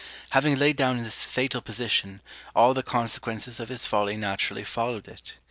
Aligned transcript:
Having 0.31 0.55
laid 0.55 0.77
down 0.77 1.03
this 1.03 1.23
fatal 1.23 1.61
position, 1.61 2.21
all 2.55 2.73
the 2.73 2.81
consequences 2.81 3.59
of 3.59 3.69
his 3.69 3.85
folly 3.85 4.17
naturally 4.17 4.63
followed 4.63 5.07
it. 5.07 5.35